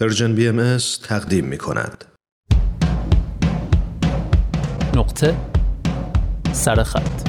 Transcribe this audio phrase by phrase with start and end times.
[0.00, 2.04] پرژن بی ام تقدیم می کند.
[4.96, 5.36] نقطه
[6.52, 7.28] سرخط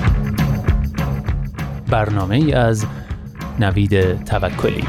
[1.88, 2.86] برنامه ای از
[3.60, 4.84] نوید توکلی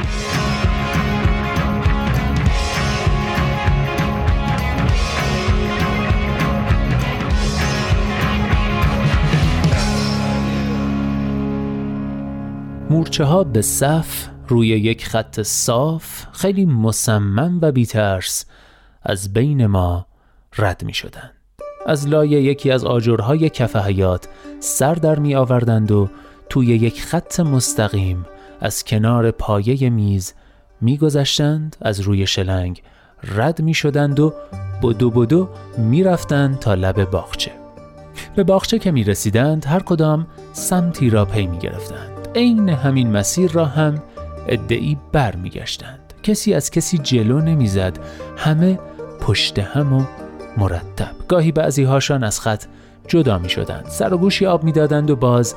[12.90, 18.44] مورچه ها به صف روی یک خط صاف خیلی مصمم و بیترس
[19.02, 20.06] از بین ما
[20.58, 21.32] رد می شدند.
[21.86, 24.28] از لایه یکی از آجرهای کف حیات
[24.60, 26.08] سر در می آوردند و
[26.48, 28.26] توی یک خط مستقیم
[28.60, 30.34] از کنار پایه میز
[30.80, 32.82] می گذشتند از روی شلنگ
[33.22, 34.34] رد می شدند و
[34.82, 37.52] بدو بدو می رفتند تا لب باغچه
[38.36, 43.50] به باغچه که می رسیدند هر کدام سمتی را پی می گرفتند عین همین مسیر
[43.50, 44.02] را هم
[44.50, 46.14] ادعی بر می گشتند.
[46.22, 47.98] کسی از کسی جلو نمی‌زد.
[48.36, 48.78] همه
[49.20, 50.04] پشت هم و
[50.56, 51.10] مرتب.
[51.28, 52.64] گاهی بعضی هاشان از خط
[53.08, 55.54] جدا می شدند سر و گوشی آب می دادند و باز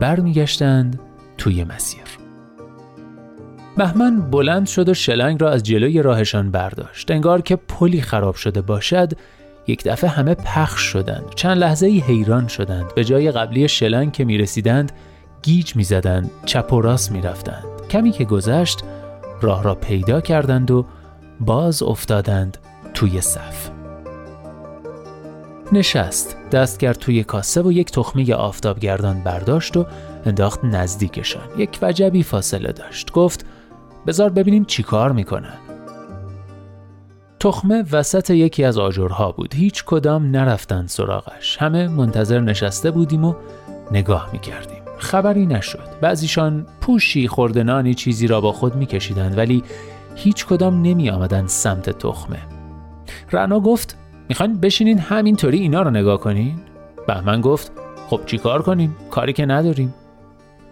[0.00, 1.00] بر می گشتند
[1.38, 2.02] توی مسیر.
[3.76, 7.10] بهمن بلند شد و شلنگ را از جلوی راهشان برداشت.
[7.10, 9.12] انگار که پلی خراب شده باشد
[9.66, 11.34] یک دفعه همه پخش شدند.
[11.34, 12.94] چند لحظه ای حیران شدند.
[12.94, 14.92] به جای قبلی شلنگ که می رسیدند
[15.42, 18.84] گیج می زدند چپ و راست می رفتند کمی که گذشت
[19.40, 20.86] راه را پیدا کردند و
[21.40, 22.58] باز افتادند
[22.94, 23.70] توی صف.
[25.72, 29.86] نشست دست کرد توی کاسه و یک تخمه آفتابگردان برداشت و
[30.26, 31.42] انداخت نزدیکشان.
[31.56, 33.12] یک وجبی فاصله داشت.
[33.12, 33.46] گفت
[34.06, 35.58] بزار ببینیم چی کار می‌کنن
[37.40, 39.54] تخمه وسط یکی از آجرها بود.
[39.54, 41.56] هیچ کدام نرفتند سراغش.
[41.60, 43.34] همه منتظر نشسته بودیم و
[43.90, 44.83] نگاه می‌کردیم.
[44.98, 45.88] خبری نشد.
[46.00, 49.62] بعضیشان پوشی خوردنانی چیزی را با خود میکشیدند ولی
[50.14, 52.38] هیچ کدام نمی آمدن سمت تخمه.
[53.32, 53.96] رعنا گفت
[54.28, 56.54] می‌خواین بشینین همینطوری اینا رو نگاه کنین؟
[57.06, 57.72] بهمن گفت
[58.10, 59.94] خب چی کار کنیم؟ کاری که نداریم.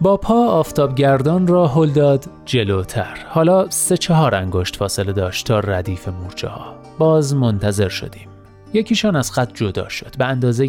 [0.00, 3.19] با پا آفتابگردان را هل داد جلوتر.
[3.28, 6.75] حالا سه چهار انگشت فاصله داشت تا ردیف مورچه ها.
[6.99, 8.28] باز منتظر شدیم.
[8.72, 10.66] یکیشان از خط جدا شد به اندازه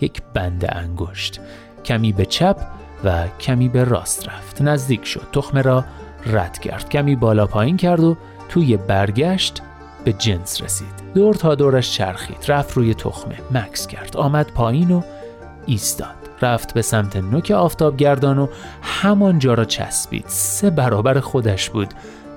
[0.00, 1.40] یک بند انگشت.
[1.84, 2.56] کمی به چپ
[3.04, 4.62] و کمی به راست رفت.
[4.62, 5.26] نزدیک شد.
[5.32, 5.84] تخمه را
[6.26, 6.88] رد کرد.
[6.88, 8.16] کمی بالا پایین کرد و
[8.48, 9.62] توی برگشت
[10.04, 11.02] به جنس رسید.
[11.14, 12.44] دور تا دورش چرخید.
[12.48, 13.38] رفت روی تخمه.
[13.50, 14.16] مکس کرد.
[14.16, 15.02] آمد پایین و
[15.66, 16.14] ایستاد.
[16.42, 18.46] رفت به سمت نوک آفتابگردان و
[18.82, 20.24] همانجا را چسبید.
[20.26, 21.94] سه برابر خودش بود.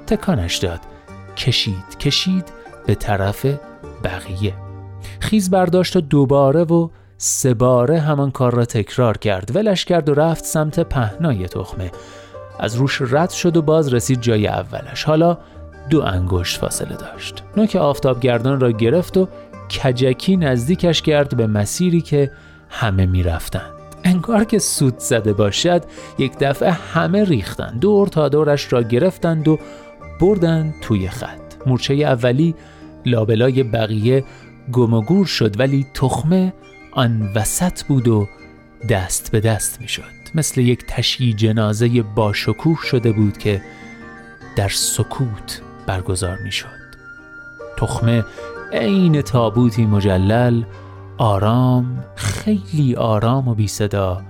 [0.07, 0.79] تکانش داد.
[1.37, 2.45] کشید کشید
[2.85, 3.45] به طرف
[4.03, 4.53] بقیه.
[5.19, 10.13] خیز برداشت و دوباره و سه باره همان کار را تکرار کرد ولش کرد و
[10.13, 11.91] رفت سمت پهنای تخمه.
[12.59, 15.03] از روش رد شد و باز رسید جای اولش.
[15.03, 15.37] حالا
[15.89, 17.43] دو انگشت فاصله داشت.
[17.57, 19.27] نوک آفتابگردان را گرفت و
[19.69, 22.31] کجکی نزدیکش کرد به مسیری که
[22.69, 23.71] همه می‌رفتند.
[24.03, 25.83] انگار که سود زده باشد
[26.17, 27.79] یک دفعه همه ریختند.
[27.79, 29.59] دور تا دورش را گرفتند و
[30.21, 31.53] بردند توی خط.
[31.65, 32.55] مورچه اولی
[33.05, 34.23] لابلای بقیه
[34.71, 36.53] گم و گور شد ولی تخمه
[36.95, 38.27] آن وسط بود و
[38.89, 40.03] دست به دست می شد
[40.35, 43.61] مثل یک تشیی جنازه با شکوه شده بود که
[44.55, 46.85] در سکوت برگزار می شد
[47.77, 48.23] تخمه
[48.73, 50.63] عین تابوتی مجلل
[51.17, 54.21] آرام خیلی آرام و بی صدا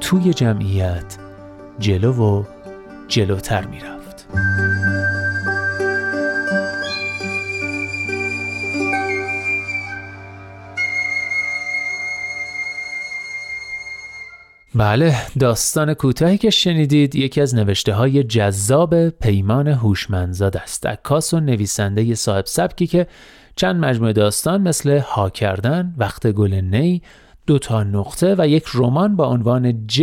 [0.00, 1.18] توی جمعیت
[1.78, 2.44] جلو و
[3.08, 4.01] جلوتر می رفت.
[14.74, 20.86] بله داستان کوتاهی که شنیدید یکی از نوشته های جذاب پیمان هوشمندزاد است.
[20.86, 23.06] عکاس و نویسنده صاحب سبکی که
[23.56, 27.02] چند مجموعه داستان مثل ها کردن وقت گل نی
[27.46, 30.00] دو تا نقطه و یک رمان با عنوان ج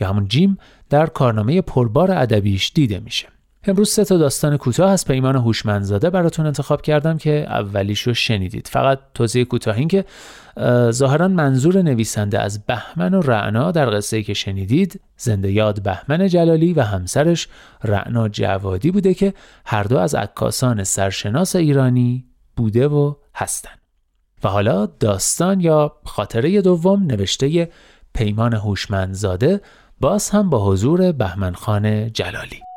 [0.00, 0.58] یا همون جیم
[0.90, 3.28] در کارنامه پربار ادبیش دیده میشه.
[3.66, 8.68] امروز سه تا داستان کوتاه از پیمان هوشمندزاده براتون انتخاب کردم که اولیش رو شنیدید.
[8.72, 10.04] فقط توضیح کوتاه این که
[10.90, 16.72] ظاهرا منظور نویسنده از بهمن و رعنا در قصه که شنیدید زنده یاد بهمن جلالی
[16.72, 17.48] و همسرش
[17.84, 19.34] رعنا جوادی بوده که
[19.66, 22.24] هر دو از عکاسان سرشناس ایرانی
[22.56, 23.70] بوده و هستن.
[24.44, 27.70] و حالا داستان یا خاطره دوم نوشته
[28.14, 29.60] پیمان هوشمندزاده
[30.00, 32.69] باز هم با حضور بهمن خان جلالی.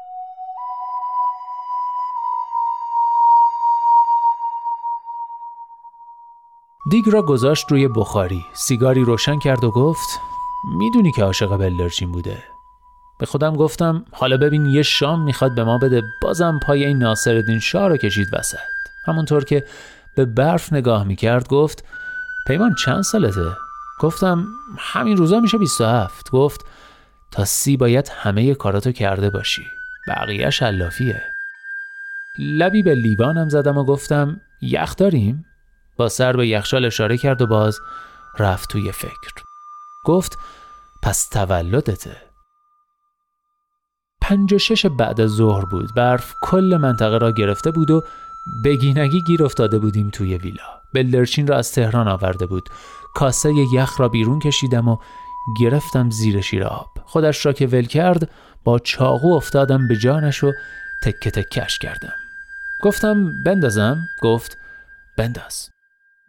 [6.93, 8.45] دیگ را گذاشت روی بخاری.
[8.53, 10.19] سیگاری روشن کرد و گفت
[10.77, 12.43] می‌دونی که عاشق بلدرچین بوده.
[13.19, 17.59] به خودم گفتم حالا ببین یه شام می‌خواد به ما بده بازم پای این ناصرالدین
[17.59, 18.57] شاه رو کشید وسط.
[19.07, 19.63] همونطور که
[20.15, 21.83] به برف نگاه می‌کرد گفت
[22.47, 23.57] پیمان چند سالته؟
[23.99, 24.45] گفتم
[24.77, 26.61] همین روزا میشه 27 گفت
[27.31, 29.63] تا سی باید همه کاراتو کرده باشی.
[30.07, 31.21] بقیه شلافیه
[32.39, 35.45] لبی به لیوانم زدم و گفتم یخ داریم؟
[35.97, 37.79] با سر به یخشال اشاره کرد و باز
[38.39, 39.33] رفت توی فکر.
[40.05, 40.37] گفت
[41.03, 42.17] پس تولدته.
[44.21, 45.93] پنج و شش بعد از ظهر بود.
[45.95, 48.03] برف کل منطقه را گرفته بود و
[48.65, 50.81] بگینگی گیر افتاده بودیم توی ویلا.
[50.93, 52.69] بلدرچین را از تهران آورده بود.
[53.15, 54.97] کاسه یخ را بیرون کشیدم و
[55.59, 56.87] گرفتم زیر شیر آب.
[57.05, 58.29] خودش را که ول کرد
[58.63, 60.51] با چاقو افتادم به جانش و
[61.03, 62.13] تکه تکش کردم.
[62.81, 64.57] گفتم بندازم؟ گفت
[65.17, 65.72] بنداز.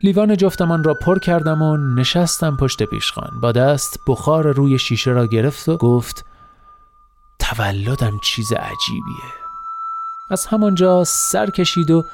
[0.02, 3.40] لیوان جفتمان را پر کردم و نشستم پشت پیشخان.
[3.42, 6.24] با دست بخار روی شیشه را گرفت و گفت
[7.38, 9.32] تولدم چیز عجیبیه.
[10.30, 12.04] از همانجا سر کشید و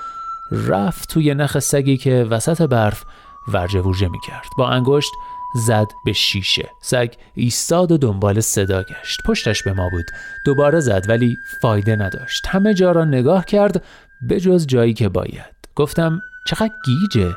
[0.53, 3.05] رفت توی نخ سگی که وسط برف
[3.49, 5.13] ورجه ورجه می کرد با انگشت
[5.55, 6.71] زد به شیشه.
[6.83, 9.21] سگ ایستاد و دنبال صدا گشت.
[9.27, 10.07] پشتش به ما بود.
[10.47, 12.47] دوباره زد ولی فایده نداشت.
[12.47, 13.85] همه جا را نگاه کرد
[14.29, 15.55] به جز جایی که باید.
[15.77, 17.35] گفتم چقدر گیجه.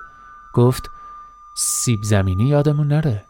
[0.54, 0.90] گفت
[1.58, 3.24] سیب زمینی یادمون نره.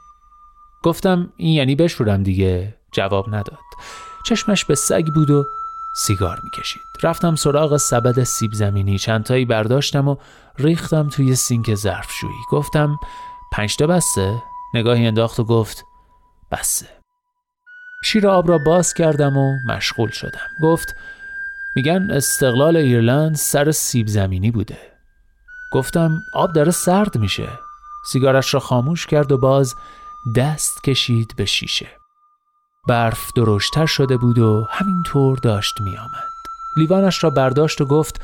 [0.83, 2.75] گفتم این یعنی بشورم دیگه.
[2.91, 3.59] جواب نداد.
[4.25, 5.45] چشمش به سگ بود و
[5.95, 6.81] سیگار می‌کشید.
[7.03, 8.99] رفتم سراغ سبد سیب زمینی.
[8.99, 10.15] چندتایی برداشتم و
[10.59, 12.33] ریختم توی سینک ظرفشویی.
[12.51, 12.99] گفتم
[13.51, 14.43] پنجتا بسته
[14.73, 15.85] نگاهی انداخت و گفت
[16.51, 16.87] بسه.
[18.03, 20.49] شیر آب را باز کردم و مشغول شدم.
[20.63, 20.95] گفت
[21.75, 24.92] میگن استقلال ایرلند سر سیب زمینی بوده.
[25.73, 27.59] گفتم آب داره سرد میشه.
[28.05, 29.75] سیگارش را خاموش کرد و باز
[30.35, 31.87] دست کشید به شیشه.
[32.87, 36.33] برف درشتر شده بود و همینطور داشت میآمد.
[36.77, 38.21] لیوانش را برداشت و گفت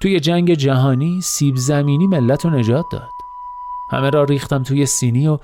[0.00, 3.08] توی جنگ جهانی سیب زمینی ملت رو نجات داد.
[3.90, 5.38] همه را ریختم توی سینی و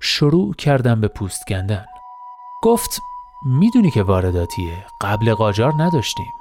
[0.00, 1.84] شروع کردم به پوست گندن
[2.62, 3.00] گفت
[3.44, 4.86] می‌دونی که وارداتیه.
[5.00, 6.32] قبل قاجار نداشتیم.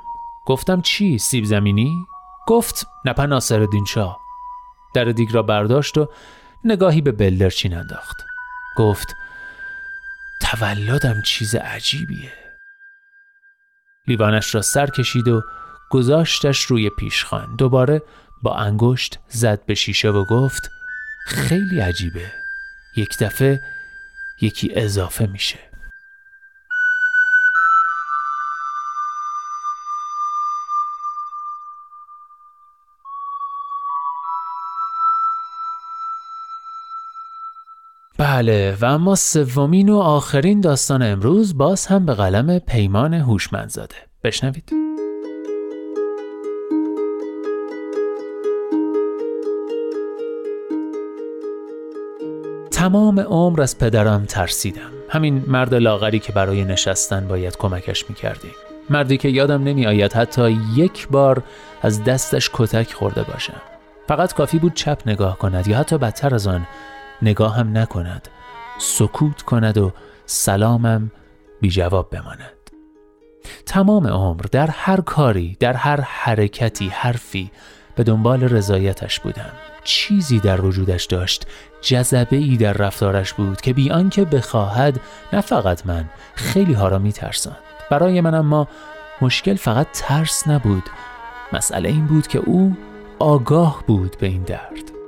[0.45, 2.05] گفتم چی؟ سیب زمینی؟
[2.47, 4.19] گفت نپا ناصر شاه
[4.93, 6.09] در دیگ را برداشت و
[6.63, 8.25] نگاهی به بلدرچین انداخت.
[8.77, 9.15] گفت
[10.41, 12.33] تولدم چیز عجیبیه.
[14.07, 15.41] لیوانش را سر کشید و
[15.89, 17.55] گذاشتش روی پیشخان.
[17.55, 18.01] دوباره
[18.43, 20.71] با انگشت زد به شیشه و گفت
[21.25, 22.31] خیلی عجیبه.
[22.95, 23.61] یک دفعه
[24.41, 25.68] یکی اضافه میشه.
[38.39, 43.95] بله و اما سومین و آخرین داستان امروز باز هم به قلم پیمان هوشمندزاده.
[44.23, 44.73] بشنوید.
[52.71, 54.91] تمام عمر از پدرم ترسیدم.
[55.09, 58.53] همین مرد لاغری که برای نشستن باید کمکش می‌کردیم.
[58.89, 61.43] مردی که یادم نمی آید حتی یک بار
[61.81, 63.61] از دستش کتک خورده باشم.
[64.07, 66.67] فقط کافی بود چپ نگاه کند یا حتی بدتر از آن
[67.21, 68.27] نگاه هم نکند.
[68.79, 69.91] سکوت کند و
[70.25, 71.11] سلامم
[71.61, 72.59] بی جواب بماند.
[73.65, 77.51] تمام عمر در هر کاری در هر حرکتی حرفی
[77.95, 79.51] به دنبال رضایتش بودم.
[79.83, 81.47] چیزی در وجودش داشت
[81.81, 84.99] جذبه ای در رفتارش بود که بی آنکه بخواهد
[85.33, 86.05] نه فقط من
[86.35, 87.57] خیلی ها را می ترسند.
[87.91, 88.67] برای من اما
[89.21, 90.83] مشکل فقط ترس نبود.
[91.53, 92.77] مسئله این بود که او
[93.19, 94.98] آگاه بود به این درد.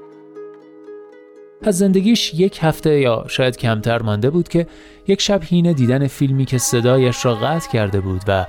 [1.63, 4.67] از زندگیش یک هفته یا شاید کمتر مانده بود که
[5.07, 8.45] یک شب هینه دیدن فیلمی که صدایش را قطع کرده بود و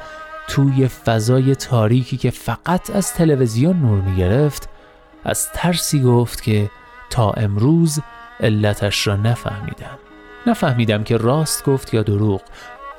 [0.48, 4.68] توی فضای تاریکی که فقط از تلویزیون نور می گرفت
[5.24, 6.70] از ترسی گفت که
[7.10, 7.98] تا امروز
[8.40, 9.98] علتش را نفهمیدم.
[10.46, 12.42] نفهمیدم که راست گفت یا دروغ.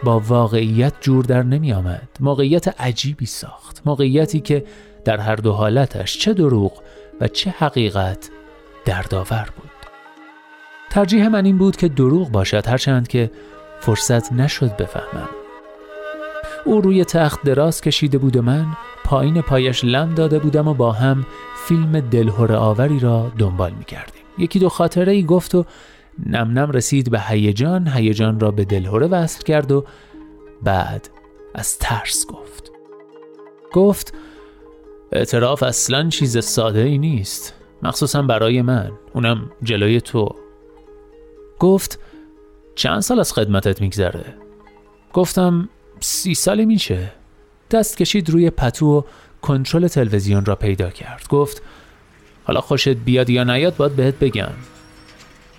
[0.04, 3.82] با واقعیت جور در نمی آمد موقعیت عجیبی ساخت.
[3.86, 4.66] موقعیتی که
[5.06, 6.82] در هر دو حالتش چه دروغ
[7.22, 8.30] و چه حقیقت
[8.86, 9.73] دردآور بود.
[10.94, 13.32] ترجیح من این بود که دروغ باشد هرچند که
[13.80, 15.30] فرصت نشد بفهمم.
[16.66, 18.66] او روی تخت دراز کشیده بود و من
[19.04, 21.26] پایین پایش لم داده بودم و با هم
[21.68, 24.24] فیلم دلهور آوری را دنبال می کردیم.
[24.38, 25.66] یکی دو خاطره ای گفت و
[26.26, 29.86] نم نم رسید به هیجان هیجان را به دلهوره وصل کرد و
[30.64, 31.10] بعد
[31.56, 32.72] از ترس گفت.
[33.74, 34.14] گفت
[35.12, 40.43] اعتراف اصلا چیز ساده ای نیست مخصوصا برای من اونم جلوی تو.
[41.64, 42.00] گفت
[42.76, 44.26] چند سال از خدمتت میگذره؟
[45.14, 47.12] گفتم سی سالی میشه.
[47.72, 49.02] دست کشید روی پتو و
[49.42, 51.28] کنترل تلویزیون را پیدا کرد.
[51.30, 51.62] گفت
[52.44, 54.52] حالا خوشت بیاد یا نیاد باید بهت بگم.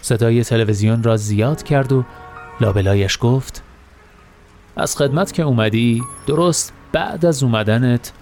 [0.00, 2.04] صدای تلویزیون را زیاد کرد و
[2.61, 3.62] لابلایش گفت
[4.76, 8.12] از خدمت که اومدی درست بعد از اومدنت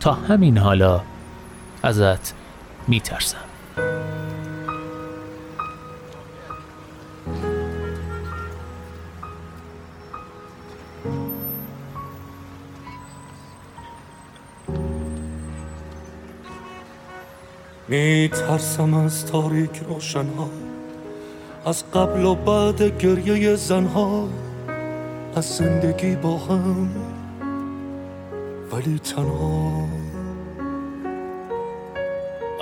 [0.00, 1.00] تا همین حالا
[1.82, 2.34] ازت
[2.88, 3.47] میترسم.
[17.88, 20.50] می ترسم از تاریک روشنها
[21.64, 24.28] از قبل و بعد گریه زنها
[25.36, 26.90] از زندگی با هم
[28.72, 29.88] ولی تنها.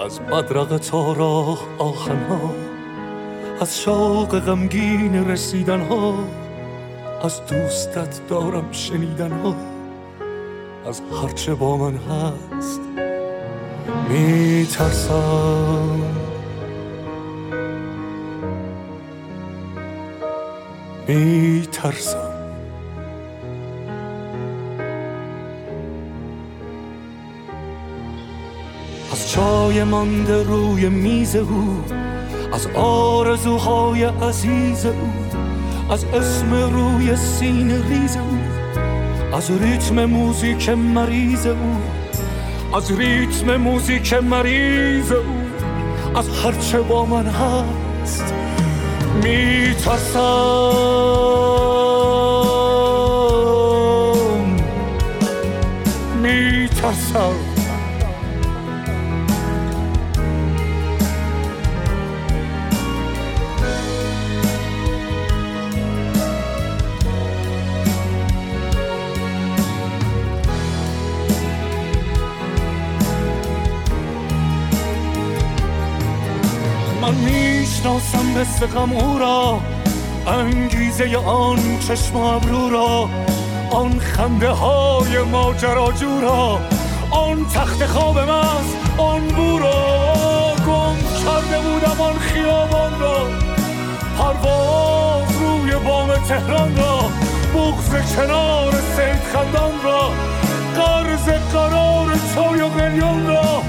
[0.07, 2.55] از بدرق تا راه آخنها
[3.61, 6.15] از شوق غمگین رسیدنها
[7.23, 9.57] از دوستت دارم شنیدنها
[10.89, 12.81] از هرچه با من هست.
[14.09, 16.01] می ترسم
[21.09, 22.37] می ترسم
[29.13, 31.85] از چای مانده روی میز او
[32.53, 35.11] از آرزوهای عزیز او
[35.91, 38.39] از اسم روی سین ریز او
[39.37, 41.96] از ریتم موزیک مریض او.
[42.75, 45.47] از ریتم موزیک مریض او
[46.19, 48.35] از هرچه با من هست.
[49.23, 49.75] می
[56.69, 57.56] ترسم
[78.57, 79.61] مثل غم او را
[80.27, 83.09] انگیزه آن چشم ابرو را
[83.71, 86.59] آن خنده های ماجراجو را
[87.11, 90.55] آن تخت خواب مست آن بو را.
[90.67, 93.19] گم کرده بودم آن خیابان را
[94.19, 96.99] پرواز روی بام تهران را
[97.55, 100.11] بغز کنار سید خندان را
[100.77, 103.63] قرض قرار چای و قلیان را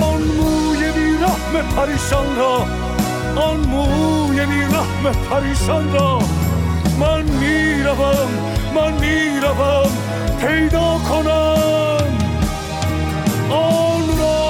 [0.00, 2.66] آن موی بی رحم پریشان را.
[3.36, 6.18] آن موی بی رحم پریشان را
[7.00, 8.28] من می‌روم
[8.74, 9.90] من می‌روم
[10.40, 12.18] پیدا کنم
[13.50, 14.46] آن را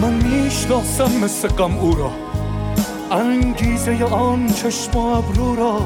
[0.00, 2.31] من می‌شناسم مثل غم او را
[3.12, 5.80] انگیزه آن چشم و ابرو را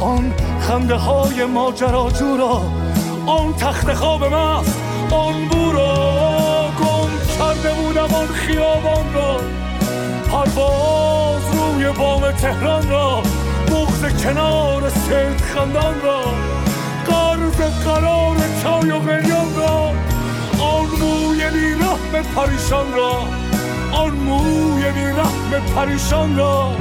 [0.00, 2.62] آن خنده های ماجراجو را
[3.26, 4.78] آن تخت خواب مست
[5.10, 5.94] آن بو را
[6.78, 9.36] گم کرده بودم آن خیابان را.
[10.30, 13.22] پرواز روی بام تهران را
[13.66, 16.20] بغز کنار سید خندان را.
[17.06, 19.92] قرض قرار چای و قلیان را
[20.64, 23.43] آن موی بی رحم پریشان را.
[23.94, 26.72] آن موی بی رحم پریشان را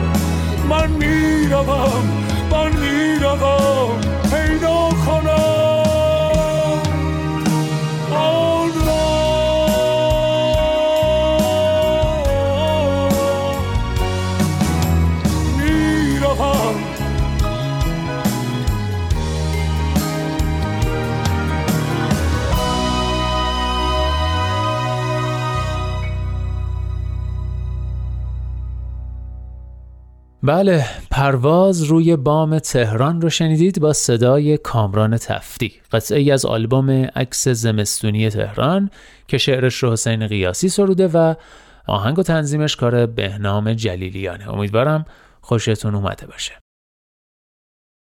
[0.70, 2.04] من می‌روم
[2.52, 4.02] من می‌روم.
[4.32, 5.73] پیدا کنم
[30.46, 36.90] بله پرواز روی بام تهران رو شنیدید با صدای کامران تفتی قطعه ای از آلبوم
[36.92, 38.90] عکس زمستونی تهران
[39.28, 41.34] که شعرش رو حسین قیاسی سروده و
[41.88, 44.54] آهنگ و تنظیمش کار بهنام جلیلیانه.
[44.54, 45.06] امیدوارم
[45.42, 46.63] خوشتون اومده باشه.